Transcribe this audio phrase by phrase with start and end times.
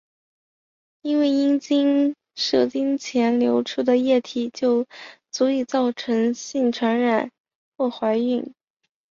[1.03, 4.87] 因为阴茎射精前流出的液体就
[5.29, 7.31] 足以造成性病传染
[7.77, 8.51] 或怀孕。